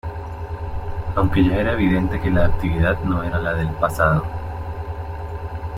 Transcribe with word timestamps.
Aunque 1.15 1.43
ya 1.47 1.57
era 1.57 1.73
evidente 1.73 2.19
que 2.19 2.31
la 2.31 2.45
actividad 2.45 2.99
no 3.01 3.21
era 3.21 3.37
la 3.37 3.53
del 3.53 3.69
pasado. 3.69 4.23